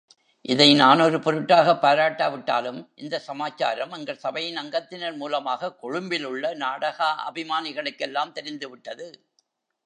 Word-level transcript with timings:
இதை 0.41 0.73
நான் 0.73 0.99
ஒரு 0.99 1.17
பொருட்டாகப் 1.17 1.83
பாராட்டாவிட்டாலும், 1.85 2.87
இந்த 2.95 3.19
சமாச்சாரம் 3.19 3.91
எங்கள் 3.91 4.17
சபையின் 4.17 4.57
அங்கத்தினர் 4.57 5.15
மூலமாகக் 5.15 5.85
கொழும்பிலுள்ள 5.85 6.55
நாடாகாபிமானிகளுக்கெல்லாம் 6.55 8.31
தெரிந்துவிட்டது. 8.31 9.25